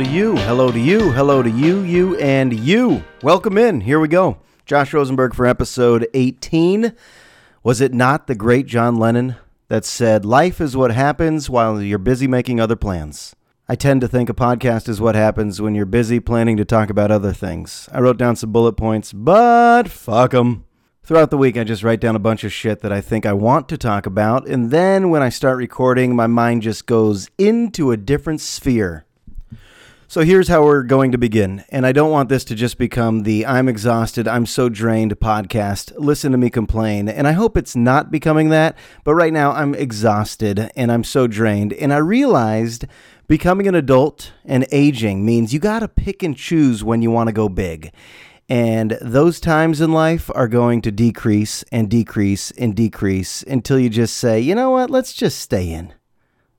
[0.00, 3.04] To you, hello to you, hello to you, you, and you.
[3.22, 3.82] Welcome in.
[3.82, 4.38] Here we go.
[4.64, 6.94] Josh Rosenberg for episode 18.
[7.62, 9.36] Was it not the great John Lennon
[9.68, 13.36] that said, Life is what happens while you're busy making other plans?
[13.68, 16.88] I tend to think a podcast is what happens when you're busy planning to talk
[16.88, 17.86] about other things.
[17.92, 20.64] I wrote down some bullet points, but fuck them.
[21.02, 23.34] Throughout the week, I just write down a bunch of shit that I think I
[23.34, 27.90] want to talk about, and then when I start recording, my mind just goes into
[27.90, 29.04] a different sphere.
[30.10, 31.62] So here's how we're going to begin.
[31.68, 35.92] And I don't want this to just become the I'm exhausted, I'm so drained podcast.
[35.96, 37.08] Listen to me complain.
[37.08, 38.76] And I hope it's not becoming that.
[39.04, 41.72] But right now, I'm exhausted and I'm so drained.
[41.74, 42.86] And I realized
[43.28, 47.28] becoming an adult and aging means you got to pick and choose when you want
[47.28, 47.92] to go big.
[48.48, 53.88] And those times in life are going to decrease and decrease and decrease until you
[53.88, 55.94] just say, you know what, let's just stay in.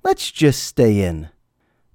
[0.03, 1.27] Let's just stay in.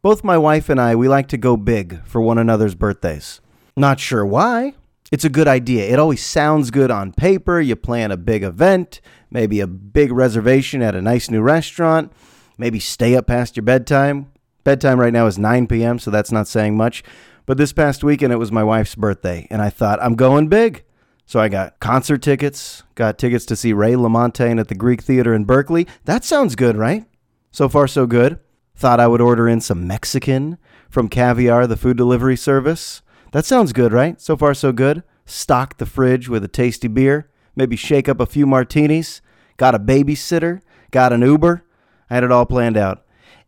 [0.06, 3.40] Both my wife and I, we like to go big for one another's birthdays.
[3.76, 4.74] Not sure why.
[5.10, 5.90] It's a good idea.
[5.90, 7.60] It always sounds good on paper.
[7.60, 9.00] You plan a big event,
[9.32, 12.12] maybe a big reservation at a nice new restaurant,
[12.56, 14.30] maybe stay up past your bedtime.
[14.62, 17.02] Bedtime right now is 9 p.m., so that's not saying much.
[17.44, 20.84] But this past weekend, it was my wife's birthday, and I thought, I'm going big.
[21.24, 25.34] So I got concert tickets, got tickets to see Ray LaMontagne at the Greek Theater
[25.34, 25.88] in Berkeley.
[26.04, 27.06] That sounds good, right?
[27.50, 28.38] So far, so good.
[28.76, 30.58] Thought I would order in some Mexican
[30.90, 33.02] from Caviar, the food delivery service.
[33.32, 34.20] That sounds good, right?
[34.20, 35.02] So far, so good.
[35.24, 37.30] Stock the fridge with a tasty beer.
[37.56, 39.22] Maybe shake up a few martinis.
[39.56, 40.60] Got a babysitter.
[40.90, 41.64] Got an Uber.
[42.10, 43.04] I had it all planned out.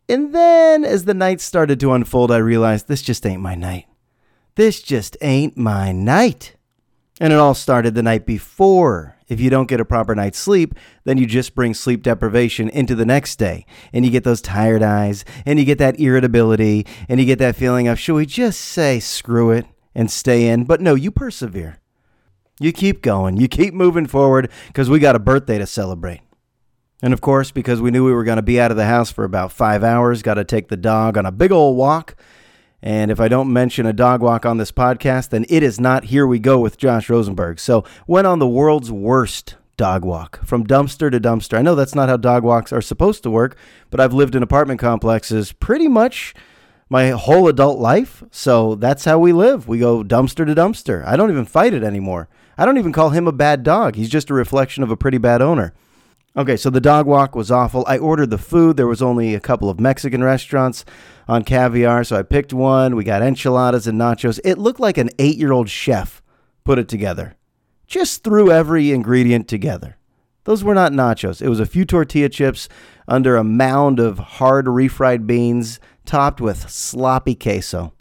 [0.08, 3.86] And then, as the night started to unfold, I realized this just ain't my night.
[4.54, 6.56] This just ain't my night.
[7.20, 9.16] And it all started the night before.
[9.26, 10.74] If you don't get a proper night's sleep,
[11.04, 13.66] then you just bring sleep deprivation into the next day.
[13.92, 17.56] And you get those tired eyes, and you get that irritability, and you get that
[17.56, 20.64] feeling of, should we just say screw it and stay in?
[20.64, 21.80] But no, you persevere.
[22.60, 23.36] You keep going.
[23.36, 26.20] You keep moving forward because we got a birthday to celebrate.
[27.02, 29.10] And of course, because we knew we were going to be out of the house
[29.10, 32.16] for about five hours, got to take the dog on a big old walk.
[32.82, 36.04] And if I don't mention a dog walk on this podcast, then it is not
[36.04, 37.58] Here We Go with Josh Rosenberg.
[37.58, 41.58] So, went on the world's worst dog walk from dumpster to dumpster.
[41.58, 43.56] I know that's not how dog walks are supposed to work,
[43.90, 46.34] but I've lived in apartment complexes pretty much
[46.88, 48.22] my whole adult life.
[48.30, 49.66] So, that's how we live.
[49.66, 51.04] We go dumpster to dumpster.
[51.04, 52.28] I don't even fight it anymore.
[52.56, 53.96] I don't even call him a bad dog.
[53.96, 55.74] He's just a reflection of a pretty bad owner.
[56.38, 57.84] Okay, so the dog walk was awful.
[57.88, 58.76] I ordered the food.
[58.76, 60.84] There was only a couple of Mexican restaurants
[61.26, 62.94] on caviar, so I picked one.
[62.94, 64.38] We got enchiladas and nachos.
[64.44, 66.22] It looked like an eight year old chef
[66.62, 67.34] put it together.
[67.88, 69.96] Just threw every ingredient together.
[70.44, 71.42] Those were not nachos.
[71.42, 72.68] It was a few tortilla chips
[73.08, 77.94] under a mound of hard refried beans topped with sloppy queso.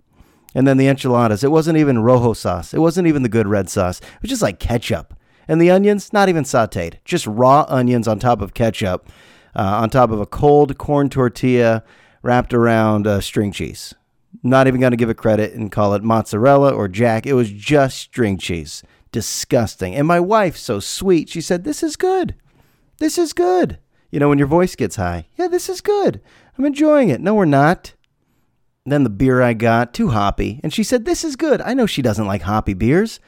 [0.54, 1.44] And then the enchiladas.
[1.44, 2.72] It wasn't even rojo sauce.
[2.72, 4.00] It wasn't even the good red sauce.
[4.00, 5.17] It was just like ketchup.
[5.48, 9.10] And the onions, not even sauteed, just raw onions on top of ketchup,
[9.56, 11.84] uh, on top of a cold corn tortilla
[12.22, 13.94] wrapped around uh, string cheese.
[14.44, 17.26] Not even going to give it credit and call it mozzarella or jack.
[17.26, 18.84] It was just string cheese.
[19.12, 19.96] Disgusting.
[19.96, 22.36] And my wife, so sweet, she said, This is good.
[23.00, 23.80] This is good.
[24.12, 26.22] You know, when your voice gets high, yeah, this is good.
[26.58, 27.22] I'm enjoying it.
[27.22, 27.94] No, we're not.
[28.86, 30.60] Then the beer I got, too hoppy.
[30.64, 31.62] And she said, This is good.
[31.62, 33.20] I know she doesn't like hoppy beers.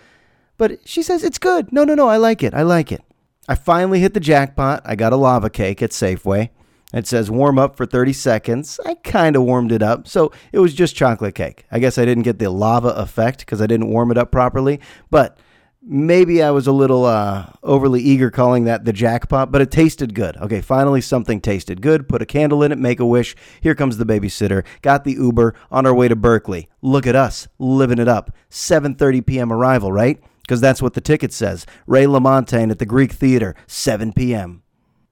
[0.59, 1.72] But she says it's good.
[1.72, 2.53] No, no, no, I like it.
[2.53, 3.02] I like it.
[3.47, 4.81] I finally hit the jackpot.
[4.86, 6.50] I got a lava cake at Safeway.
[6.94, 8.80] It says warm up for 30 seconds.
[8.86, 10.08] I kind of warmed it up.
[10.08, 11.66] So it was just chocolate cake.
[11.72, 14.82] I guess I didn't get the lava effect because I didn't warm it up properly.
[15.09, 15.40] But
[15.82, 20.14] maybe I was a little uh, overly eager calling that the jackpot, but it tasted
[20.14, 20.35] good.
[20.38, 22.09] Okay, finally something tasted good.
[22.09, 23.34] Put a candle in it, make a wish.
[23.61, 24.66] Here comes the babysitter.
[24.82, 26.67] Got the Uber on our way to Berkeley.
[26.82, 28.35] Look at us living it up.
[28.50, 29.53] 7:30 p.m.
[29.53, 30.22] arrival, right?
[30.49, 31.67] Because that's what the ticket says.
[31.85, 34.63] Ray LaMontagne at the Greek Theater, 7 p.m.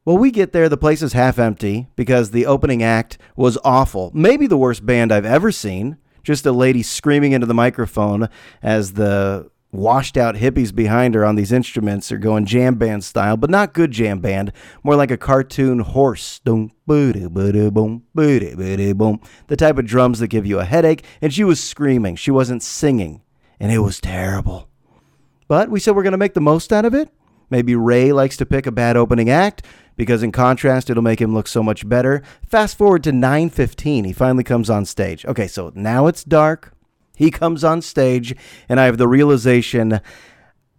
[0.04, 4.10] Well, we get there, the place is half empty because the opening act was awful.
[4.16, 5.98] Maybe the worst band I've ever seen.
[6.24, 8.30] Just a lady screaming into the microphone
[8.64, 13.38] as the washed out hippies behind her on these instruments are going jam band style,
[13.38, 14.52] but not good jam band,
[14.84, 16.42] more like a cartoon horse.
[16.44, 16.72] The
[19.56, 22.16] type of drums that give you a headache, and she was screaming.
[22.16, 23.22] She wasn't singing,
[23.60, 24.70] and it was terrible.
[25.48, 27.10] But we said we're going to make the most out of it.
[27.50, 29.66] Maybe Ray likes to pick a bad opening act
[29.96, 32.22] because in contrast it'll make him look so much better.
[32.46, 35.26] Fast forward to 9:15, he finally comes on stage.
[35.26, 36.74] Okay, so now it's dark.
[37.16, 38.36] He comes on stage
[38.68, 40.02] and I have the realization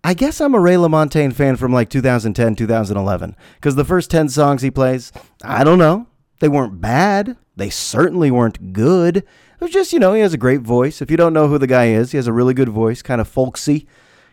[0.04, 4.28] I guess I'm a Ray LaMontagne fan from like 2010, 2011 because the first 10
[4.28, 5.12] songs he plays,
[5.42, 6.06] I don't know.
[6.40, 7.36] They weren't bad.
[7.56, 9.16] They certainly weren't good.
[9.16, 9.24] It
[9.60, 11.02] was just, you know, he has a great voice.
[11.02, 13.20] If you don't know who the guy is, he has a really good voice, kind
[13.20, 13.88] of folksy,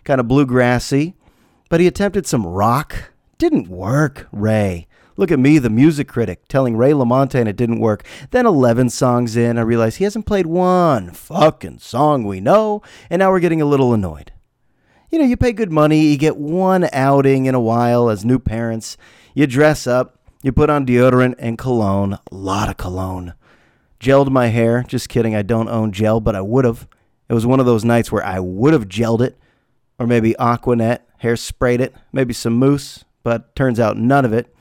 [0.06, 1.16] kind of bluegrassy.
[1.69, 3.12] But he attempted some rock.
[3.38, 4.88] Didn't work, Ray.
[5.18, 8.06] Look at me, the music critic, telling Ray LaMontagne it didn't work.
[8.31, 13.19] Then 11 songs in, I realized he hasn't played one fucking song we know, and
[13.19, 14.34] now we're getting a little annoyed.
[15.10, 18.40] You know, you pay good money, you get one outing in a while as new
[18.40, 18.98] parents,
[19.34, 23.34] you dress up, you put on deodorant and cologne, a lot of cologne.
[24.01, 26.90] Gelled my hair, just kidding, I don't own gel, but I would have.
[27.30, 29.38] It was one of those nights where I would have gelled it,
[30.00, 34.56] or maybe Aquanet, hair sprayed it, maybe some mousse, but turns out none of it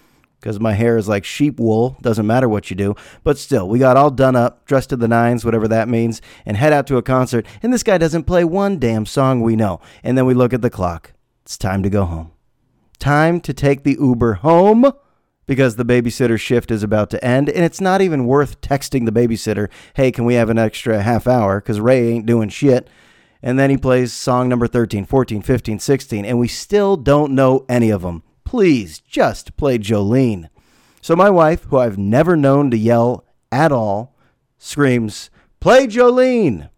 [0.45, 1.97] because my hair is like sheep wool.
[2.03, 2.95] Doesn't matter what you do.
[3.23, 6.59] But still, we got all done up, dressed to the nines, whatever that means, and
[6.59, 7.47] head out to a concert.
[7.63, 9.81] And this guy doesn't play one damn song we know.
[10.03, 11.15] And then we look at the clock.
[11.47, 12.31] It's time to go home.
[12.99, 14.93] Time to take the Uber home
[15.47, 17.49] because the babysitter shift is about to end.
[17.49, 21.27] And it's not even worth texting the babysitter, hey, can we have an extra half
[21.27, 21.59] hour?
[21.59, 22.87] Because Ray ain't doing shit.
[23.45, 27.65] And then he plays song number 13, 14, 15, 16, and we still don't know
[27.69, 28.25] any of them
[28.55, 30.49] please just play Jolene.
[31.03, 34.15] So my wife, who I've never known to yell at all,
[34.59, 36.71] screams, Play Jolene!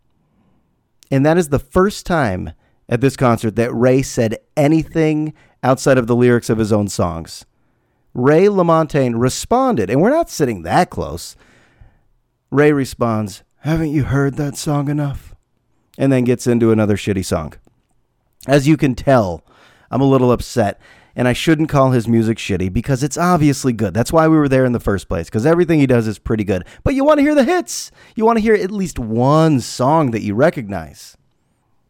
[1.11, 2.53] And that is the first time
[2.89, 7.45] at this concert that Ray said anything outside of the lyrics of his own songs.
[8.15, 11.37] Ray LaMontagne responded, and we're not sitting that close.
[12.51, 15.36] Ray responds, Haven't you heard that song enough?
[15.99, 17.55] And then gets into another shitty song.
[18.47, 19.45] As you can tell,
[19.91, 20.81] I'm a little upset
[21.17, 23.95] and I shouldn't call his music shitty because it's obviously good.
[23.95, 26.45] That's why we were there in the first place because everything he does is pretty
[26.45, 26.67] good.
[26.85, 27.91] But you want to hear the hits.
[28.15, 31.17] You want to hear at least one song that you recognize.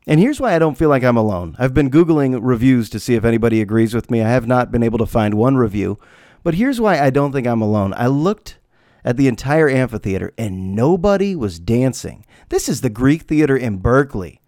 [0.07, 1.57] And here's why I don't feel like I'm alone.
[1.59, 4.23] I've been Googling reviews to see if anybody agrees with me.
[4.23, 5.99] I have not been able to find one review.
[6.45, 7.93] But here's why I don't think I'm alone.
[7.97, 8.59] I looked
[9.07, 12.27] at the entire amphitheater and nobody was dancing.
[12.49, 14.41] This is the Greek Theater in Berkeley.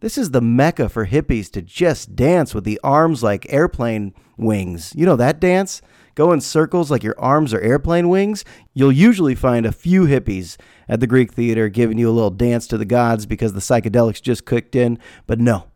[0.00, 4.92] This is the mecca for hippies to just dance with the arms like airplane wings.
[4.94, 5.80] You know that dance?
[6.14, 8.44] Go in circles like your arms are airplane wings.
[8.74, 12.66] You'll usually find a few hippies at the Greek theater giving you a little dance
[12.66, 14.98] to the gods because the psychedelics just kicked in.
[15.26, 15.68] But no,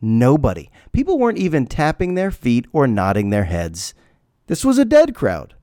[0.00, 0.70] nobody.
[0.92, 3.92] People weren't even tapping their feet or nodding their heads.
[4.46, 5.54] This was a dead crowd.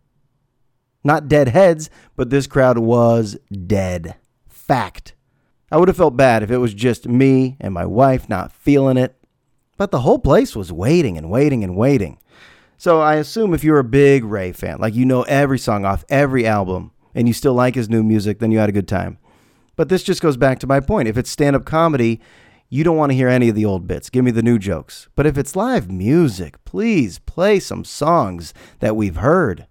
[1.04, 3.38] Not dead heads, but this crowd was
[3.68, 4.16] dead.
[4.48, 5.16] Fact.
[5.72, 8.98] I would have felt bad if it was just me and my wife not feeling
[8.98, 9.16] it.
[9.78, 12.19] But the whole place was waiting and waiting and waiting.
[12.78, 16.06] So I assume if you're a big Ray fan, like you know every song off
[16.10, 19.18] every album, and you still like his new music, then you had a good time.
[19.75, 21.07] But this just goes back to my point.
[21.07, 22.19] If it's stand up comedy,
[22.69, 24.10] you don't want to hear any of the old bits.
[24.10, 25.07] Give me the new jokes.
[25.16, 29.68] But if it's live music, please play some songs that we've heard.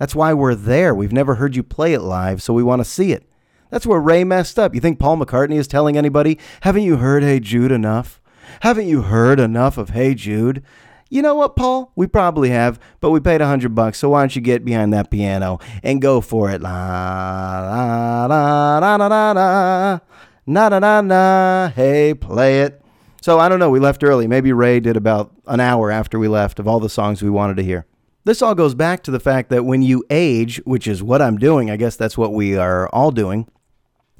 [0.00, 0.94] That's why we're there.
[0.94, 3.28] We've never heard you play it live, so we want to see it.
[3.68, 4.74] That's where Ray messed up.
[4.74, 8.18] You think Paul McCartney is telling anybody, haven't you heard Hey Jude enough?
[8.60, 10.62] Haven't you heard enough of Hey Jude?
[11.10, 11.92] You know what, Paul?
[11.96, 14.94] We probably have, but we paid a hundred bucks, so why don't you get behind
[14.94, 16.62] that piano and go for it?
[16.62, 19.98] La la la la la la la
[20.46, 21.68] na na na na.
[21.76, 22.82] Hey, play it.
[23.20, 23.68] So I don't know.
[23.68, 24.26] We left early.
[24.26, 27.58] Maybe Ray did about an hour after we left of all the songs we wanted
[27.58, 27.84] to hear.
[28.24, 31.38] This all goes back to the fact that when you age, which is what I'm
[31.38, 33.46] doing, I guess that's what we are all doing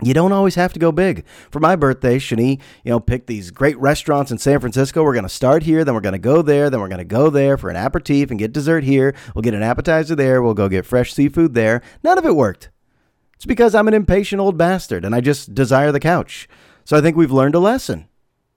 [0.02, 1.24] you don't always have to go big.
[1.50, 5.02] For my birthday, Shani, you know, picked these great restaurants in San Francisco.
[5.02, 7.04] We're going to start here, then we're going to go there, then we're going to
[7.04, 9.14] go there for an aperitif and get dessert here.
[9.34, 10.42] We'll get an appetizer there.
[10.42, 11.82] We'll go get fresh seafood there.
[12.02, 12.70] None of it worked.
[13.34, 16.48] It's because I'm an impatient old bastard and I just desire the couch.
[16.84, 18.08] So I think we've learned a lesson.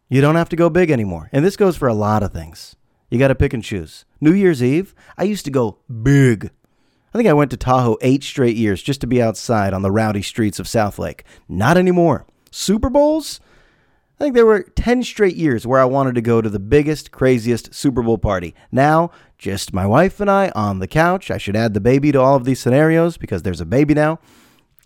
[0.10, 1.30] You don't have to go big anymore.
[1.32, 2.76] And this goes for a lot of things.
[3.14, 4.06] You got to pick and choose.
[4.20, 6.50] New Year's Eve, I used to go big.
[7.14, 9.92] I think I went to Tahoe eight straight years just to be outside on the
[9.92, 11.22] rowdy streets of Southlake.
[11.48, 12.26] Not anymore.
[12.50, 13.40] Super Bowls?
[14.20, 17.12] I think there were 10 straight years where I wanted to go to the biggest,
[17.12, 18.56] craziest Super Bowl party.
[18.72, 21.30] Now, just my wife and I on the couch.
[21.30, 24.18] I should add the baby to all of these scenarios because there's a baby now.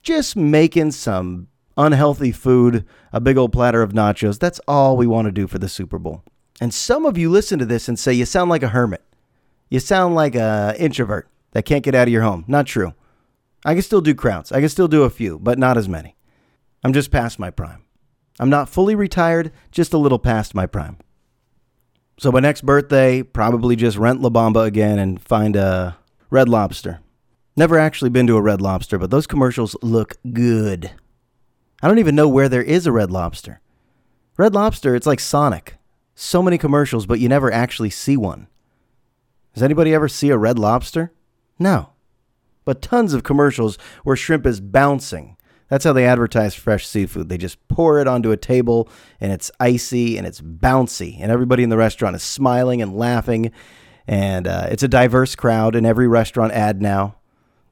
[0.03, 4.37] Just making some unhealthy food, a big old platter of nachos.
[4.37, 6.25] That's all we want to do for the Super Bowl.
[6.59, 9.03] And some of you listen to this and say, you sound like a hermit.
[9.69, 12.45] You sound like an introvert that can't get out of your home.
[12.47, 12.93] Not true.
[13.65, 14.51] I can still do crowds.
[14.51, 16.15] I can still do a few, but not as many.
[16.83, 17.83] I'm just past my prime.
[18.39, 20.97] I'm not fully retired, just a little past my prime.
[22.19, 25.97] So my next birthday, probably just rent La Bamba again and find a
[26.29, 27.01] Red Lobster.
[27.55, 30.91] Never actually been to a Red Lobster, but those commercials look good.
[31.81, 33.61] I don't even know where there is a Red Lobster.
[34.37, 35.76] Red Lobster, it's like Sonic.
[36.19, 38.47] So many commercials, but you never actually see one.
[39.53, 41.11] Does anybody ever see a Red Lobster?
[41.59, 41.91] No.
[42.65, 45.37] But tons of commercials where shrimp is bouncing.
[45.69, 47.29] That's how they advertise fresh seafood.
[47.29, 48.89] They just pour it onto a table
[49.21, 53.51] and it's icy and it's bouncy, and everybody in the restaurant is smiling and laughing.
[54.07, 57.17] And uh, it's a diverse crowd in every restaurant ad now.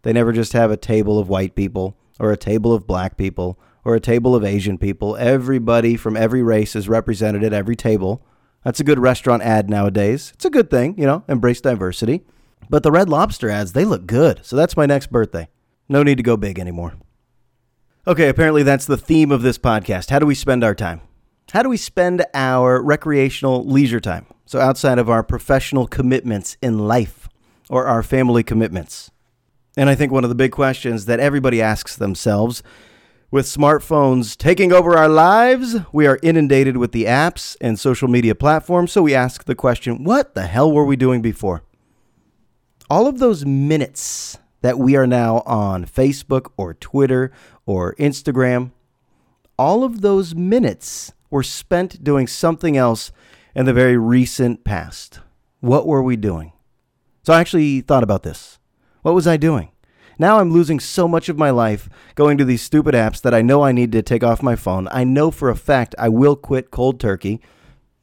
[0.04, 3.58] They never just have a table of white people or a table of black people
[3.84, 5.18] or a table of Asian people.
[5.18, 8.22] Everybody from every race is represented at every table.
[8.66, 10.32] That's a good restaurant ad nowadays.
[10.34, 12.26] It's a good thing, you know, embrace diversity.
[12.68, 14.44] But the Red Lobster ads, they look good.
[14.44, 15.50] So that's my next birthday.
[15.88, 16.96] No need to go big anymore.
[18.08, 20.10] Okay, apparently that's the theme of this podcast.
[20.10, 21.02] How do we spend our time?
[21.54, 24.26] How do we spend our recreational leisure time?
[24.48, 27.30] So, outside of our professional commitments in life
[27.70, 29.12] or our family commitments.
[29.78, 32.64] And I think one of the big questions that everybody asks themselves
[33.32, 38.36] with smartphones taking over our lives, we are inundated with the apps and social media
[38.36, 38.92] platforms.
[38.92, 41.64] So, we ask the question what the hell were we doing before?
[42.90, 47.32] All of those minutes that we are now on Facebook or Twitter
[47.66, 48.72] or Instagram,
[49.58, 53.12] all of those minutes were spent doing something else
[53.56, 55.20] in the very recent past.
[55.60, 56.52] What were we doing?
[57.24, 58.60] So I actually thought about this.
[59.02, 59.72] What was I doing?
[60.18, 63.42] Now I'm losing so much of my life going to these stupid apps that I
[63.42, 64.88] know I need to take off my phone.
[64.92, 67.42] I know for a fact I will quit cold turkey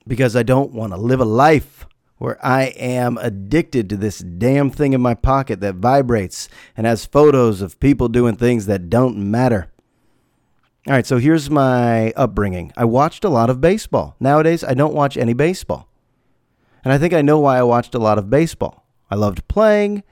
[0.07, 1.87] because I don't want to live a life
[2.19, 7.04] where I am addicted to this damn thing in my pocket that vibrates and has
[7.04, 9.73] photos of people doing things that don't matter.
[10.87, 12.73] All right, so here's my upbringing.
[12.76, 14.16] I watched a lot of baseball.
[14.21, 15.88] Nowadays, I don't watch any baseball.
[16.85, 18.85] And I think I know why I watched a lot of baseball.
[19.11, 20.02] I loved playing,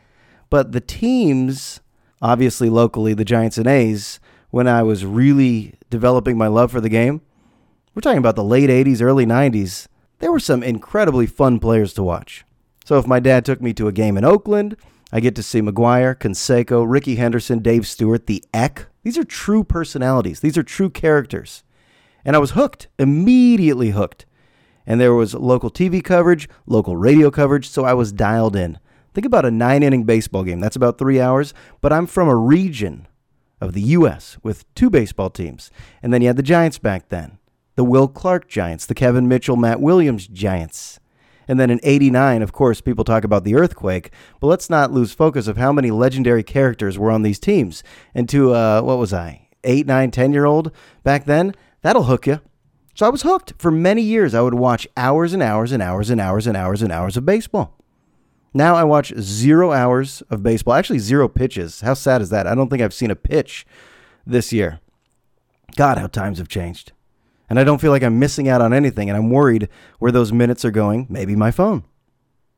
[0.49, 1.81] but the teams,
[2.23, 6.89] obviously locally, the Giants and A's, when I was really developing my love for the
[6.89, 7.23] game,
[7.95, 9.87] we're talking about the late 80s, early 90s,
[10.19, 12.45] there were some incredibly fun players to watch.
[12.85, 14.77] So if my dad took me to a game in Oakland,
[15.13, 18.87] I get to see McGwire, Canseco, Rickey Henderson, Dave Stewart, the Eck.
[19.03, 20.41] These are true personalities.
[20.41, 21.65] These are true characters.
[22.25, 24.27] And I was hooked, immediately hooked.
[24.87, 28.79] And there was local TV coverage, local radio coverage, so I was dialed in.
[29.13, 30.61] Think about a nine inning baseball game.
[30.61, 33.09] That's about three hours, but I'm from a region
[33.61, 34.39] of the U.S.
[34.43, 35.71] with two baseball teams.
[36.03, 37.39] And then you had the Giants back then
[37.77, 41.01] the Will Clark Giants, the Kevin Mitchell, Matt Williams Giants.
[41.49, 45.13] And then in 89, of course, people talk about the earthquake, but let's not lose
[45.13, 47.83] focus of how many legendary characters were on these teams.
[48.15, 52.27] And to, uh, what was I, eight, nine, 10 year old back then, that'll hook
[52.27, 52.41] you.
[52.95, 53.55] So I was hooked.
[53.59, 56.83] For many years, I would watch hours and hours and hours and hours and hours
[56.83, 57.80] and hours of baseball.
[58.53, 61.83] Now I watch zero hours of baseball, actually, zero pitches.
[61.83, 62.47] How sad is that?
[62.47, 63.65] I don't think I've seen a pitch
[64.27, 64.81] this year.
[65.77, 66.93] God, how times have changed
[67.51, 70.33] and I don't feel like I'm missing out on anything, and I'm worried where those
[70.33, 71.09] minutes are going.
[71.11, 71.83] Maybe my phone.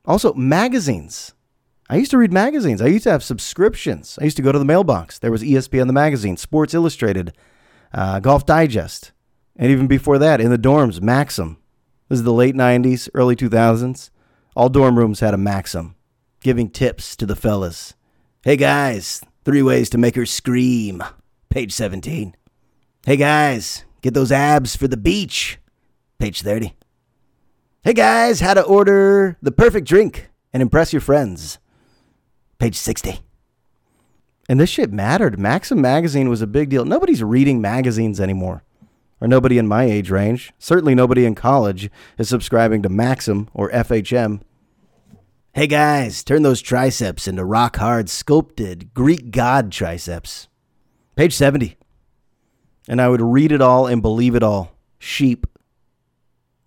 [0.05, 1.33] Also, magazines.
[1.89, 2.83] I used to read magazines.
[2.83, 4.19] I used to have subscriptions.
[4.21, 5.19] I used to go to the mailbox.
[5.19, 7.35] There was ESPN the magazine, Sports Illustrated,
[7.95, 9.13] uh, Golf Digest,
[9.57, 11.57] and even before that, in the dorms, Maxim.
[12.09, 14.11] This is the late 90s, early 2000s.
[14.55, 15.95] All dorm rooms had a Maxim,
[16.41, 17.95] giving tips to the fellas.
[18.43, 21.03] Hey guys, three ways to make her scream.
[21.49, 22.35] Page 17.
[23.05, 25.59] Hey guys, Get those abs for the beach.
[26.19, 26.75] Page 30.
[27.85, 31.59] Hey guys, how to order the perfect drink and impress your friends.
[32.59, 33.21] Page 60.
[34.49, 35.39] And this shit mattered.
[35.39, 36.85] Maxim magazine was a big deal.
[36.85, 38.65] Nobody's reading magazines anymore.
[39.23, 40.53] Or nobody in my age range.
[40.59, 44.43] Certainly nobody in college is subscribing to Maxim or FHM.
[45.55, 50.49] Hey guys, turn those triceps into rock hard sculpted Greek god triceps.
[51.15, 51.77] Page 70
[52.89, 54.77] and I would read it all and believe it all.
[54.99, 55.47] Sheep.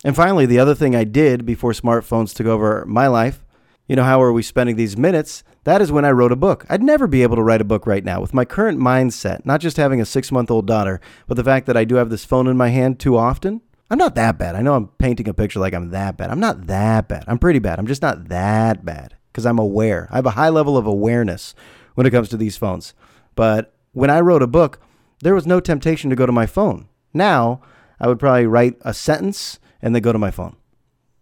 [0.04, 3.45] And finally, the other thing I did before smartphones took over my life,
[3.88, 5.44] you know, how are we spending these minutes?
[5.64, 6.66] That is when I wrote a book.
[6.70, 9.62] I'd never be able to write a book right now with my current mindset, not
[9.62, 12.26] just having a six month old daughter, but the fact that I do have this
[12.26, 13.62] phone in my hand too often.
[13.90, 14.56] I'm not that bad.
[14.56, 16.32] I know I'm painting a picture like I'm that bad.
[16.32, 17.24] I'm not that bad.
[17.28, 17.78] I'm pretty bad.
[17.78, 20.08] I'm just not that bad because I'm aware.
[20.12, 21.54] I have a high level of awareness
[21.94, 22.96] when it comes to these phones.
[23.36, 24.80] But when I wrote a book,
[25.22, 26.90] there was no temptation to go to my phone.
[27.14, 27.62] Now,
[28.00, 30.56] I would probably write a sentence and then go to my phone.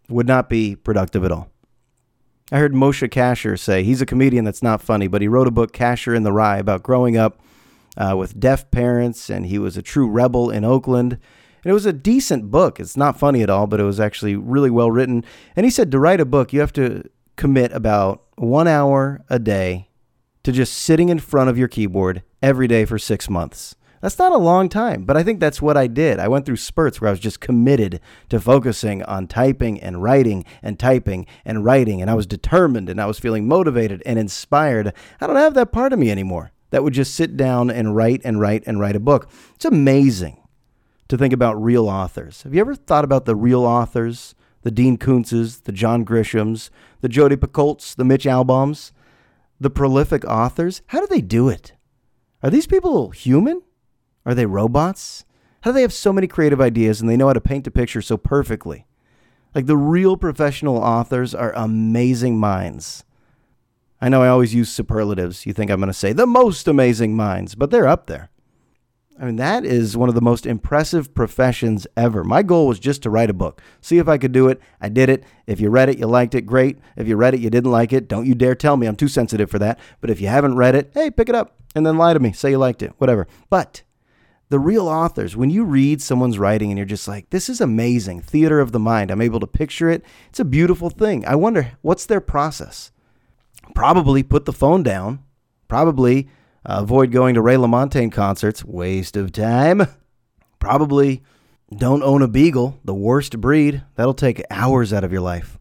[0.09, 1.52] Would not be productive at all.
[2.53, 5.51] I heard Moshe Kasher say he's a comedian that's not funny, but he wrote a
[5.51, 7.41] book, Kasher in the Rye, about growing up
[7.97, 11.13] uh, with deaf parents, and he was a true rebel in Oakland.
[11.13, 12.79] And it was a decent book.
[12.79, 15.25] It's not funny at all, but it was actually really well written.
[15.55, 19.39] And he said to write a book, you have to commit about one hour a
[19.39, 19.89] day
[20.43, 23.73] to just sitting in front of your keyboard every day for six months.
[24.03, 26.19] That's not a long time, but I think that's what I did.
[26.19, 30.43] I went through spurts where I was just committed to focusing on typing and writing
[30.61, 34.91] and typing and writing, and I was determined and I was feeling motivated and inspired.
[35.21, 36.51] I don't have that part of me anymore.
[36.71, 39.29] that would just sit down and write and write and write a book.
[39.55, 40.45] It's amazing
[41.07, 42.41] to think about real authors.
[42.43, 44.35] Have you ever thought about the real authors?
[44.63, 48.91] The Dean Koontzes, the John Grishams, the Jodi Picoults, the Mitch Alboms,
[49.61, 50.81] the prolific authors?
[50.87, 51.71] How do they do it?
[52.41, 53.61] Are these people human?
[54.25, 55.25] Are they robots?
[55.61, 57.71] How do they have so many creative ideas and they know how to paint a
[57.71, 58.85] picture so perfectly?
[59.55, 63.03] Like the real professional authors are amazing minds.
[64.01, 65.45] I know I always use superlatives.
[65.45, 68.29] You think I'm going to say the most amazing minds, but they're up there.
[69.19, 72.23] I mean, that is one of the most impressive professions ever.
[72.23, 74.59] My goal was just to write a book, see if I could do it.
[74.81, 75.23] I did it.
[75.45, 76.79] If you read it, you liked it, great.
[76.97, 78.87] If you read it, you didn't like it, don't you dare tell me.
[78.87, 79.79] I'm too sensitive for that.
[80.01, 82.33] But if you haven't read it, hey, pick it up and then lie to me.
[82.33, 83.27] Say you liked it, whatever.
[83.49, 83.83] But
[84.49, 88.21] the real authors, when you read someone's writing and you're just like, this is amazing,
[88.21, 90.03] theater of the mind, I'm able to picture it.
[90.29, 91.25] It's a beautiful thing.
[91.25, 92.91] I wonder what's their process?
[93.73, 95.23] Probably put the phone down,
[95.67, 96.29] probably
[96.65, 99.87] uh, avoid going to Ray LaMontagne concerts, waste of time.
[100.59, 101.23] Probably
[101.75, 103.83] don't own a beagle, the worst breed.
[103.95, 105.59] That'll take hours out of your life.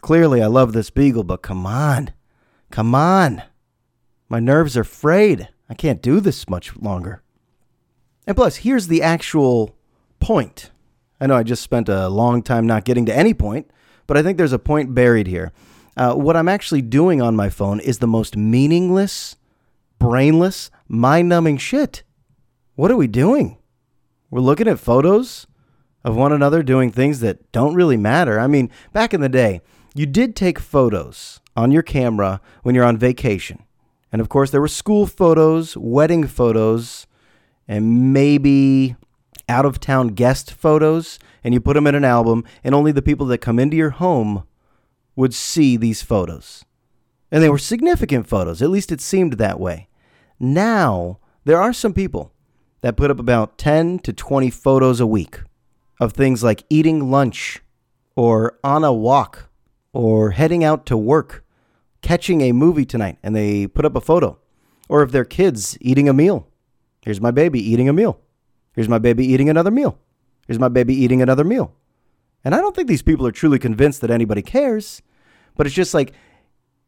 [0.00, 2.12] Clearly, I love this beagle, but come on.
[2.70, 3.42] Come on.
[4.28, 5.48] My nerves are frayed.
[5.70, 7.22] I can't do this much longer.
[8.28, 9.74] And plus, here's the actual
[10.20, 10.70] point.
[11.18, 13.70] I know I just spent a long time not getting to any point,
[14.06, 15.50] but I think there's a point buried here.
[15.96, 19.34] Uh, what I'm actually doing on my phone is the most meaningless
[19.98, 22.02] brainless, mind numbing shit.
[22.76, 23.56] What are we doing?
[24.30, 25.46] We're looking at photos
[26.04, 28.38] of one another doing things that don't really matter.
[28.38, 29.62] I mean, back in the day,
[29.94, 33.64] you did take photos on your camera when you're on vacation.
[34.12, 37.06] And of course, there were school photos, wedding photos,
[37.68, 38.96] and maybe
[39.48, 41.18] out of town guest photos.
[41.44, 43.90] And you put them in an album, and only the people that come into your
[43.90, 44.44] home
[45.14, 46.64] would see these photos.
[47.30, 49.88] And they were significant photos, at least it seemed that way.
[50.40, 52.32] Now, there are some people
[52.80, 55.40] that put up about 10 to 20 photos a week
[56.00, 57.60] of things like eating lunch
[58.16, 59.48] or on a walk
[59.92, 61.44] or heading out to work,
[62.02, 64.38] catching a movie tonight, and they put up a photo.
[64.88, 66.48] Or of their kids eating a meal.
[67.02, 68.20] Here's my baby eating a meal.
[68.74, 69.98] Here's my baby eating another meal.
[70.46, 71.74] Here's my baby eating another meal.
[72.44, 75.02] And I don't think these people are truly convinced that anybody cares,
[75.56, 76.12] but it's just like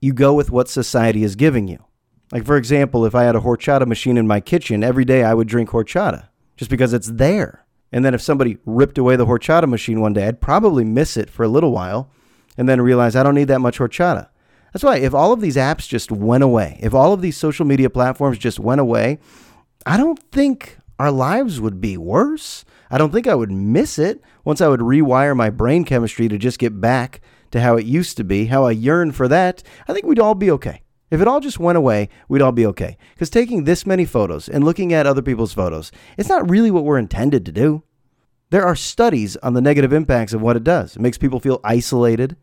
[0.00, 1.84] you go with what society is giving you.
[2.32, 5.34] Like, for example, if I had a horchata machine in my kitchen, every day I
[5.34, 7.66] would drink horchata just because it's there.
[7.92, 11.28] And then if somebody ripped away the horchata machine one day, I'd probably miss it
[11.28, 12.10] for a little while
[12.56, 14.28] and then realize I don't need that much horchata.
[14.72, 17.66] That's why if all of these apps just went away, if all of these social
[17.66, 19.18] media platforms just went away,
[19.86, 22.64] I don't think our lives would be worse.
[22.90, 26.38] I don't think I would miss it once I would rewire my brain chemistry to
[26.38, 29.62] just get back to how it used to be, how I yearn for that.
[29.88, 30.82] I think we'd all be okay.
[31.10, 32.96] If it all just went away, we'd all be okay.
[33.14, 36.84] Because taking this many photos and looking at other people's photos, it's not really what
[36.84, 37.82] we're intended to do.
[38.50, 40.96] There are studies on the negative impacts of what it does.
[40.96, 42.36] It makes people feel isolated.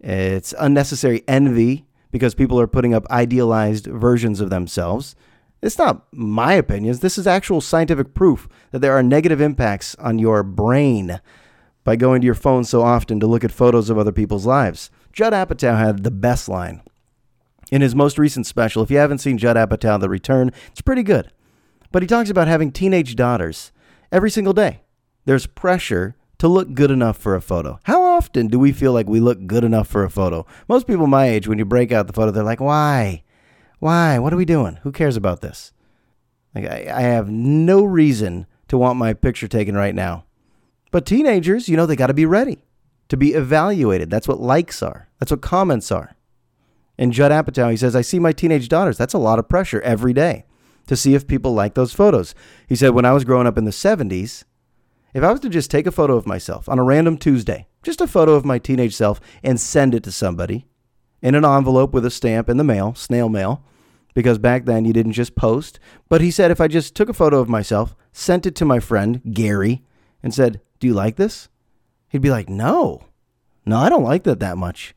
[0.00, 5.14] It's unnecessary envy because people are putting up idealized versions of themselves.
[5.60, 7.00] It's not my opinions.
[7.00, 11.20] This is actual scientific proof that there are negative impacts on your brain
[11.84, 14.90] by going to your phone so often to look at photos of other people's lives.
[15.12, 16.82] Judd Apatow had the best line
[17.72, 18.82] in his most recent special.
[18.82, 21.32] If you haven't seen Judd Apatow, The Return, it's pretty good.
[21.90, 23.72] But he talks about having teenage daughters
[24.12, 24.82] every single day.
[25.24, 27.80] There's pressure to look good enough for a photo.
[27.84, 30.46] How often do we feel like we look good enough for a photo?
[30.68, 33.24] Most people my age, when you break out the photo, they're like, why?
[33.78, 34.18] Why?
[34.18, 34.78] What are we doing?
[34.82, 35.72] Who cares about this?
[36.54, 40.24] Like, I, I have no reason to want my picture taken right now.
[40.90, 42.64] But teenagers, you know, they got to be ready
[43.08, 44.10] to be evaluated.
[44.10, 46.16] That's what likes are, that's what comments are.
[46.98, 48.98] And Judd Apatow, he says, I see my teenage daughters.
[48.98, 50.44] That's a lot of pressure every day
[50.88, 52.34] to see if people like those photos.
[52.66, 54.44] He said, when I was growing up in the 70s,
[55.14, 58.00] if I was to just take a photo of myself on a random Tuesday, just
[58.00, 60.66] a photo of my teenage self, and send it to somebody
[61.22, 63.62] in an envelope with a stamp in the mail, snail mail,
[64.14, 65.78] because back then you didn't just post.
[66.08, 68.80] But he said, if I just took a photo of myself, sent it to my
[68.80, 69.82] friend, Gary,
[70.22, 71.48] and said, Do you like this?
[72.08, 73.04] He'd be like, No,
[73.64, 74.94] no, I don't like that that much.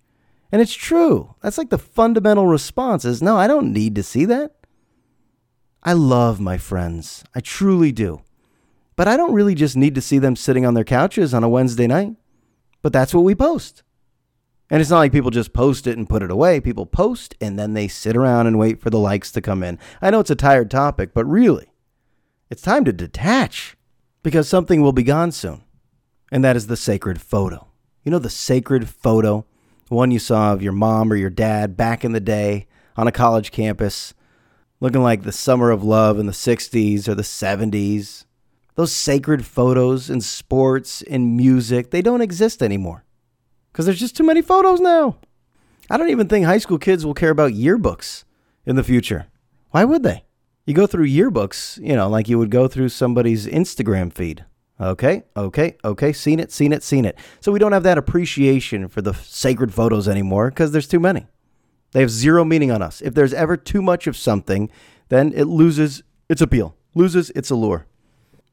[0.51, 1.35] And it's true.
[1.41, 4.55] That's like the fundamental response is no, I don't need to see that.
[5.83, 7.23] I love my friends.
[7.33, 8.21] I truly do.
[8.95, 11.49] But I don't really just need to see them sitting on their couches on a
[11.49, 12.15] Wednesday night.
[12.81, 13.83] But that's what we post.
[14.71, 16.61] And it's not like people just post it and put it away.
[16.61, 19.77] People post and then they sit around and wait for the likes to come in.
[20.01, 21.67] I know it's a tired topic, but really,
[22.49, 23.75] it's time to detach
[24.23, 25.65] because something will be gone soon.
[26.31, 27.67] And that is the sacred photo.
[28.05, 29.45] You know, the sacred photo
[29.89, 33.11] one you saw of your mom or your dad back in the day on a
[33.11, 34.13] college campus,
[34.79, 38.23] looking like the summer of love in the 60s or the 70s.
[38.75, 43.03] Those sacred photos in sports, in music, they don't exist anymore
[43.71, 45.17] because there's just too many photos now.
[45.89, 48.23] I don't even think high school kids will care about yearbooks
[48.65, 49.27] in the future.
[49.71, 50.25] Why would they?
[50.65, 54.45] You go through yearbooks, you know, like you would go through somebody's Instagram feed.
[54.79, 57.17] Okay, okay, okay, seen it, seen it, seen it.
[57.39, 61.27] So we don't have that appreciation for the sacred photos anymore because there's too many.
[61.91, 63.01] They have zero meaning on us.
[63.01, 64.71] If there's ever too much of something,
[65.09, 67.85] then it loses its appeal, loses its allure.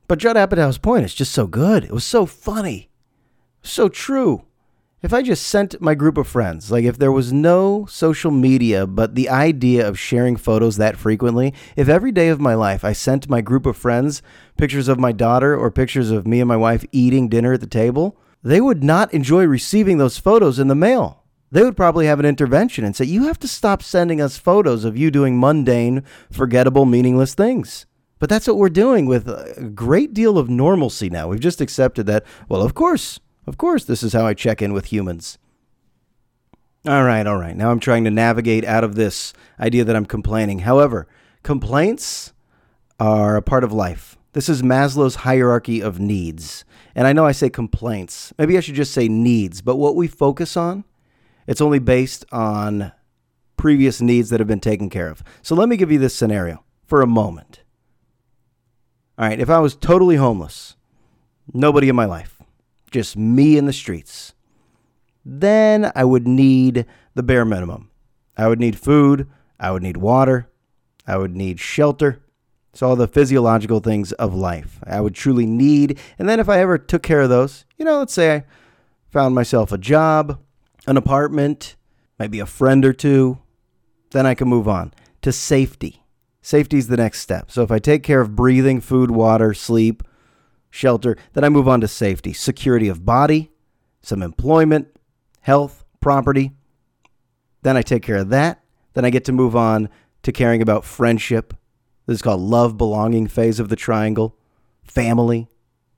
[0.07, 1.85] But Judd Apatow's point is just so good.
[1.85, 2.91] It was so funny,
[3.63, 4.45] so true.
[5.01, 8.85] If I just sent my group of friends, like if there was no social media,
[8.85, 12.95] but the idea of sharing photos that frequently, if every day of my life I
[12.95, 14.23] sent my group of friends
[14.57, 17.69] pictures of my daughter or pictures of me and my wife eating dinner at the
[17.69, 21.23] table, they would not enjoy receiving those photos in the mail.
[21.53, 24.85] They would probably have an intervention and say, You have to stop sending us photos
[24.85, 27.87] of you doing mundane, forgettable, meaningless things.
[28.19, 31.29] But that's what we're doing with a great deal of normalcy now.
[31.29, 34.73] We've just accepted that, well, of course, of course, this is how I check in
[34.73, 35.39] with humans.
[36.87, 37.57] All right, all right.
[37.57, 40.61] Now I'm trying to navigate out of this idea that I'm complaining.
[40.61, 41.09] However,
[41.43, 42.33] complaints
[43.01, 44.17] are a part of life.
[44.33, 46.65] This is Maslow's hierarchy of needs.
[46.95, 48.33] And I know I say complaints.
[48.39, 50.85] Maybe I should just say needs, but what we focus on,
[51.47, 52.93] it's only based on
[53.57, 55.23] previous needs that have been taken care of.
[55.43, 57.63] So let me give you this scenario for a moment.
[59.19, 60.77] All right, if I was totally homeless,
[61.53, 62.38] nobody in my life,
[62.91, 64.35] just me in the streets,
[65.25, 67.91] then I would need the bare minimum.
[68.37, 70.49] I would need food, I would need water,
[71.07, 72.21] I would need shelter.
[72.73, 75.99] So all the physiological things of life I would truly need.
[76.19, 78.45] And then if I ever took care of those, you know, let's say I
[79.11, 80.39] found myself a job,
[80.87, 81.77] an apartment,
[82.19, 83.39] maybe a friend or two,
[84.13, 86.05] then I can move on to safety.
[86.41, 87.51] Safety is the next step.
[87.51, 90.03] So if I take care of breathing, food, water, sleep,
[90.71, 93.51] shelter, then I move on to safety, security of body,
[94.03, 94.89] some employment,
[95.41, 96.53] health, property.
[97.63, 98.63] Then I take care of that.
[98.95, 99.89] Then I get to move on
[100.23, 101.55] to caring about friendship.
[102.07, 104.37] This is called love belonging phase of the triangle,
[104.83, 105.49] family,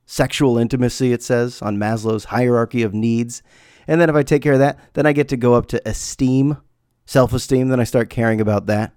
[0.07, 3.43] sexual intimacy, it says on Maslow's hierarchy of needs.
[3.87, 5.89] And then if I take care of that, then I get to go up to
[5.89, 6.57] esteem,
[7.07, 7.69] self esteem.
[7.69, 8.93] Then I start caring about that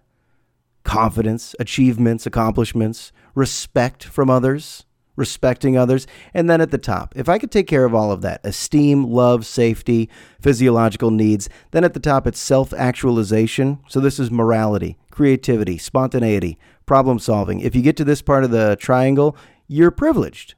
[0.83, 6.07] confidence, achievements, accomplishments, respect from others, respecting others.
[6.33, 9.03] And then at the top, if I could take care of all of that esteem,
[9.03, 13.79] love, safety, physiological needs then at the top, it's self actualization.
[13.87, 17.59] So this is morality, creativity, spontaneity, problem solving.
[17.59, 19.35] If you get to this part of the triangle,
[19.67, 20.55] you're privileged.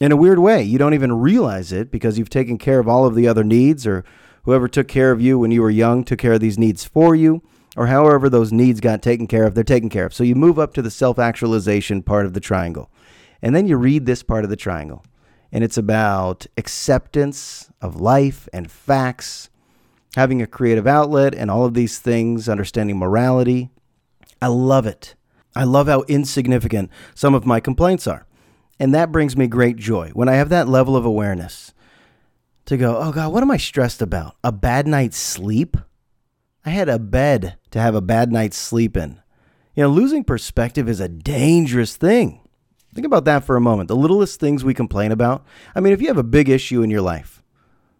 [0.00, 3.06] In a weird way, you don't even realize it because you've taken care of all
[3.06, 4.04] of the other needs, or
[4.42, 7.14] whoever took care of you when you were young took care of these needs for
[7.14, 7.42] you
[7.76, 10.14] or however those needs got taken care of, they're taken care of.
[10.14, 12.90] So you move up to the self actualization part of the triangle.
[13.44, 15.04] And then you read this part of the triangle.
[15.52, 19.50] And it's about acceptance of life and facts,
[20.16, 23.68] having a creative outlet, and all of these things, understanding morality.
[24.40, 25.14] I love it.
[25.54, 28.26] I love how insignificant some of my complaints are.
[28.80, 31.74] And that brings me great joy when I have that level of awareness
[32.64, 34.36] to go, oh God, what am I stressed about?
[34.42, 35.76] A bad night's sleep?
[36.64, 39.20] I had a bed to have a bad night's sleep in.
[39.76, 42.40] You know, losing perspective is a dangerous thing.
[42.94, 43.88] Think about that for a moment.
[43.88, 45.44] The littlest things we complain about.
[45.74, 47.42] I mean, if you have a big issue in your life,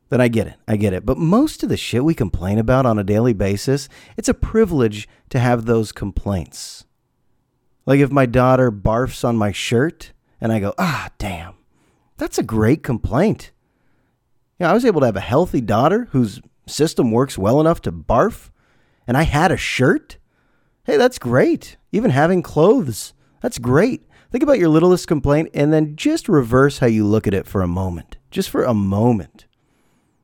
[0.09, 0.55] then I get it.
[0.69, 1.05] I get it.
[1.05, 5.09] But most of the shit we complain about on a daily basis, it's a privilege
[5.31, 6.85] to have those complaints.
[7.87, 11.55] Like if my daughter barfs on my shirt and I go, ah, damn,
[12.17, 13.51] that's a great complaint.
[14.61, 17.93] Yeah, I was able to have a healthy daughter whose system works well enough to
[17.93, 18.51] barf
[19.07, 20.19] and I had a shirt,
[20.85, 21.77] hey, that's great.
[21.93, 24.09] Even having clothes, that's great.
[24.35, 27.63] Think about your littlest complaint and then just reverse how you look at it for
[27.63, 28.17] a moment.
[28.33, 29.47] Just for a moment.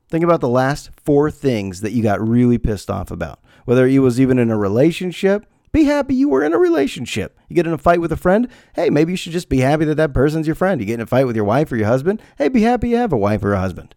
[0.09, 3.39] Think about the last four things that you got really pissed off about.
[3.63, 7.39] Whether you was even in a relationship, be happy you were in a relationship.
[7.47, 9.85] You get in a fight with a friend, hey, maybe you should just be happy
[9.85, 10.81] that that person's your friend.
[10.81, 12.97] You get in a fight with your wife or your husband, hey, be happy you
[12.97, 13.95] have a wife or a husband.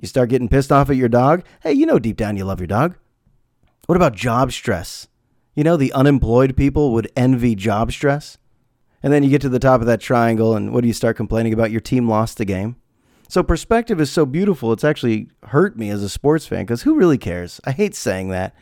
[0.00, 2.60] You start getting pissed off at your dog, hey, you know deep down you love
[2.60, 2.96] your dog.
[3.84, 5.08] What about job stress?
[5.54, 8.38] You know, the unemployed people would envy job stress.
[9.02, 11.16] And then you get to the top of that triangle, and what do you start
[11.16, 11.70] complaining about?
[11.70, 12.76] Your team lost the game.
[13.28, 14.72] So perspective is so beautiful.
[14.72, 17.60] It's actually hurt me as a sports fan because who really cares?
[17.64, 18.54] I hate saying that,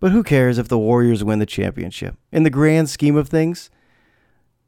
[0.00, 2.16] but who cares if the Warriors win the championship?
[2.32, 3.70] In the grand scheme of things,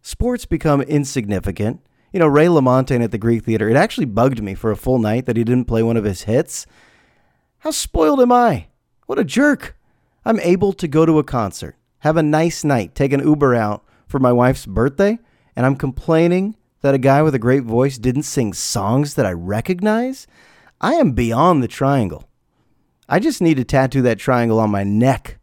[0.02, 1.80] sports become insignificant.
[2.12, 4.98] You know, Ray LaMontagne at the Greek Theater, it actually bugged me for a full
[4.98, 6.66] night that he didn't play one of his hits.
[7.58, 8.68] How spoiled am I?
[9.06, 9.76] What a jerk.
[10.24, 13.84] I'm able to go to a concert have a nice night, take an Uber out
[14.10, 15.18] for my wife's birthday,
[15.56, 19.32] and I'm complaining that a guy with a great voice didn't sing songs that I
[19.32, 20.26] recognize?
[20.80, 22.28] I am beyond the triangle.
[23.08, 25.40] I just need to tattoo that triangle on my neck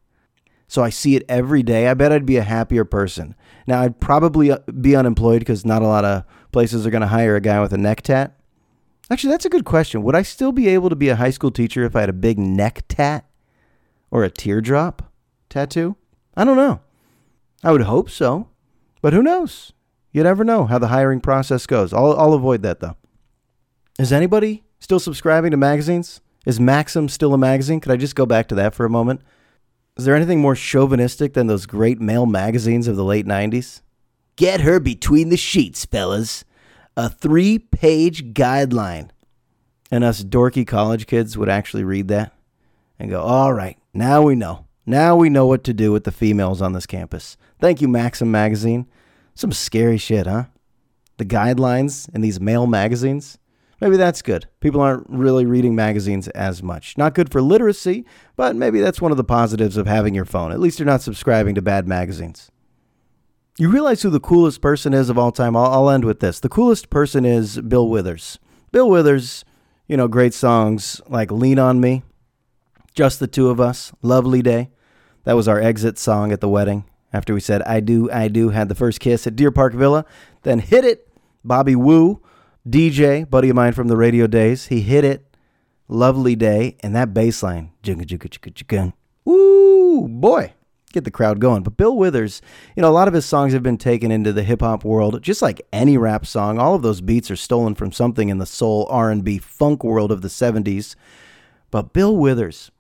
[0.68, 1.88] so I see it every day.
[1.88, 3.36] I bet I'd be a happier person.
[3.66, 7.08] Now, I'd probably uh, be unemployed because not a lot of places are going to
[7.08, 8.38] hire a guy with a neck tat.
[9.10, 10.04] Actually, that's a good question.
[10.04, 12.14] Would I still be able to be a high school teacher if I had a
[12.14, 13.26] big neck tat
[14.12, 15.10] or a teardrop
[15.50, 15.96] tattoo?
[16.36, 16.82] I don't know.
[17.64, 18.50] I would hope so,
[19.08, 19.72] but who knows?
[20.12, 21.94] You never know how the hiring process goes.
[21.94, 22.98] I'll, I'll avoid that though.
[23.98, 26.20] Is anybody still subscribing to magazines?
[26.46, 27.80] Is Maxim still a magazine?
[27.80, 29.22] Could I just go back to that for a moment?
[29.96, 33.80] Is there anything more chauvinistic than those great male magazines of the late 90s?
[34.36, 36.44] Get her between the sheets, fellas
[36.98, 39.12] a three page guideline.
[39.90, 42.34] And us dorky college kids would actually read that
[43.00, 44.66] and go, all right, now we know.
[44.86, 47.38] Now we know what to do with the females on this campus.
[47.62, 48.86] Thank you, Maxim Magazine.
[49.38, 50.46] Some scary shit, huh?
[51.18, 53.38] The guidelines in these male magazines.
[53.80, 54.48] Maybe that's good.
[54.62, 56.98] People aren't really reading magazines as much.
[56.98, 58.04] Not good for literacy,
[58.36, 60.52] but maybe that's one of the positives of having your phone.
[60.52, 62.50] At least you're not subscribing to bad magazines.
[63.60, 65.56] You realize who the coolest person is of all time?
[65.56, 66.40] I'll, I'll end with this.
[66.40, 68.40] The coolest person is Bill Withers.
[68.72, 69.46] Bill Withers,
[69.88, 72.02] you know, great songs like Lean on Me,
[72.96, 74.72] Just the Two of Us, Lovely Day.
[75.26, 78.50] That was our exit song at the wedding after we said, I do, I do,
[78.50, 80.06] had the first kiss at Deer Park Villa.
[80.44, 81.08] Then hit it,
[81.44, 82.22] Bobby Wu,
[82.68, 84.68] DJ, buddy of mine from the radio days.
[84.68, 85.26] He hit it,
[85.88, 87.72] Lovely Day, and that bass line.
[89.28, 90.54] Ooh, boy
[90.98, 91.64] get the crowd going.
[91.64, 92.42] But Bill Withers,
[92.76, 95.22] you know, a lot of his songs have been taken into the hip hop world,
[95.22, 96.60] just like any rap song.
[96.60, 100.22] All of those beats are stolen from something in the soul, R&B, funk world of
[100.22, 100.96] the 70s.
[101.70, 102.72] But Bill Withers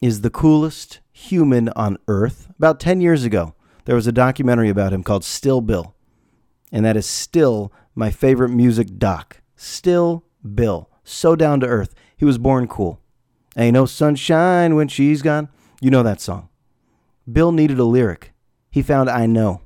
[0.00, 2.48] is the coolest human on earth.
[2.56, 3.54] About 10 years ago,
[3.86, 5.94] there was a documentary about him called Still Bill.
[6.70, 9.40] And that is still my favorite music doc.
[9.54, 10.90] Still Bill.
[11.04, 11.94] So down to earth.
[12.16, 13.00] He was born cool.
[13.56, 15.48] Ain't no sunshine when she's gone.
[15.80, 16.48] You know that song.
[17.30, 18.32] Bill needed a lyric.
[18.70, 19.62] He found I know.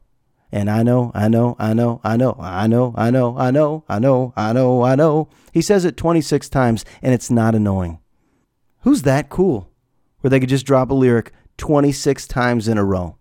[0.53, 3.85] And I know, I know, I know, I know, I know, I know, I know,
[3.89, 5.29] I know, I know, I know.
[5.53, 8.01] He says it 26 times and it's not annoying.
[8.81, 9.71] Who's that cool?
[10.21, 13.17] Where they could just drop a lyric 26 times in a row.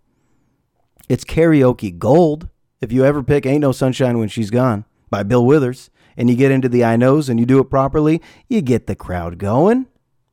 [1.10, 2.50] It's karaoke gold.
[2.82, 6.36] If you ever pick Ain't No Sunshine When She's Gone by Bill Withers and you
[6.36, 9.88] get into the I knows and you do it properly, you get the crowd going.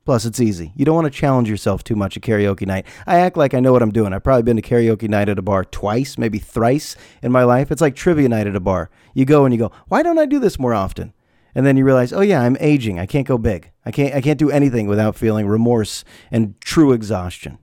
[0.05, 0.73] Plus, it's easy.
[0.75, 2.85] You don't want to challenge yourself too much at karaoke night.
[3.07, 4.13] I act like I know what I'm doing.
[4.13, 7.71] I've probably been to karaoke night at a bar twice, maybe thrice in my life.
[7.71, 8.91] It's like trivia night at a bar.
[9.15, 11.11] You go and you go, why don't I do this more often?
[11.55, 12.99] And then you realize, oh yeah, I'm aging.
[12.99, 13.71] I can't go big.
[13.83, 17.57] I can't I can't do anything without feeling remorse and true exhaustion.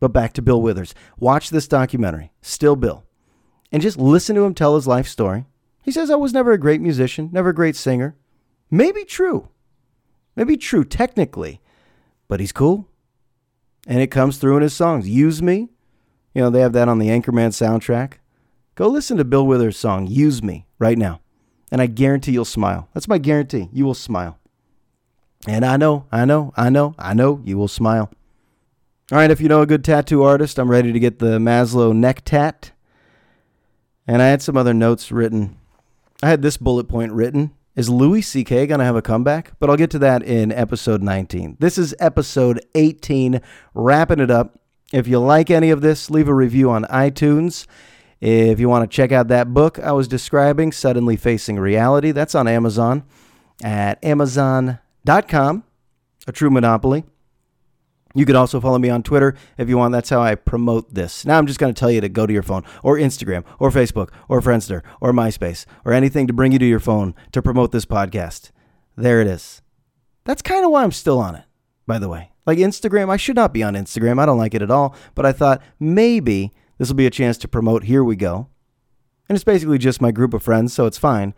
[0.00, 0.94] But back to Bill Withers.
[1.18, 3.04] Watch this documentary, Still Bill,
[3.72, 5.46] and just listen to him tell his life story.
[5.82, 8.16] He says I was never a great musician, never a great singer.
[8.70, 9.48] Maybe true.
[10.34, 11.60] Maybe true technically
[12.28, 12.88] but he's cool.
[13.86, 15.08] And it comes through in his songs.
[15.08, 15.68] Use Me.
[16.34, 18.14] You know, they have that on the Anchorman soundtrack.
[18.74, 21.20] Go listen to Bill Withers' song, Use Me, right now.
[21.72, 22.88] And I guarantee you'll smile.
[22.92, 23.70] That's my guarantee.
[23.72, 24.38] You will smile.
[25.46, 28.10] And I know, I know, I know, I know you will smile.
[29.12, 31.94] All right, if you know a good tattoo artist, I'm ready to get the Maslow
[31.94, 32.72] neck tat.
[34.04, 35.56] And I had some other notes written.
[36.22, 38.66] I had this bullet point written is Louis C.K.
[38.66, 39.52] going to have a comeback?
[39.60, 41.58] But I'll get to that in episode 19.
[41.60, 43.40] This is episode 18,
[43.74, 44.58] wrapping it up.
[44.92, 47.66] If you like any of this, leave a review on iTunes.
[48.20, 52.34] If you want to check out that book I was describing, Suddenly Facing Reality, that's
[52.34, 53.04] on Amazon
[53.62, 55.64] at amazon.com,
[56.26, 57.04] a true monopoly.
[58.16, 59.92] You could also follow me on Twitter if you want.
[59.92, 61.26] That's how I promote this.
[61.26, 63.70] Now I'm just going to tell you to go to your phone or Instagram or
[63.70, 67.72] Facebook or Friendster or MySpace or anything to bring you to your phone to promote
[67.72, 68.52] this podcast.
[68.96, 69.60] There it is.
[70.24, 71.44] That's kind of why I'm still on it,
[71.86, 72.32] by the way.
[72.46, 74.18] Like Instagram, I should not be on Instagram.
[74.18, 74.96] I don't like it at all.
[75.14, 78.48] But I thought maybe this will be a chance to promote Here We Go.
[79.28, 81.34] And it's basically just my group of friends, so it's fine.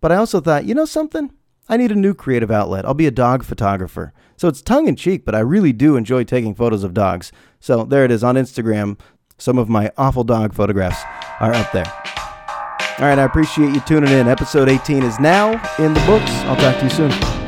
[0.00, 1.32] But I also thought, you know something?
[1.68, 2.84] I need a new creative outlet.
[2.84, 4.12] I'll be a dog photographer.
[4.42, 7.30] So it's tongue in cheek, but I really do enjoy taking photos of dogs.
[7.60, 8.98] So there it is on Instagram.
[9.38, 11.00] Some of my awful dog photographs
[11.38, 11.86] are up there.
[12.98, 14.26] All right, I appreciate you tuning in.
[14.26, 16.32] Episode 18 is now in the books.
[16.48, 17.41] I'll talk to you soon.